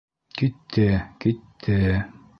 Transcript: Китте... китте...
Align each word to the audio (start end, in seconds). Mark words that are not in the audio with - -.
Китте... 0.39 0.87
китте... 1.27 1.79